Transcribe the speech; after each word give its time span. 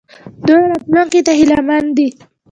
دوی 0.47 0.63
راتلونکي 0.71 1.19
ته 1.25 1.31
هیله 1.39 1.59
مند 1.67 1.89
دي. 1.97 2.07